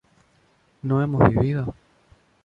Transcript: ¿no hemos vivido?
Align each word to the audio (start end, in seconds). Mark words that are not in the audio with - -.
¿no 0.81 0.99
hemos 1.03 1.29
vivido? 1.29 1.75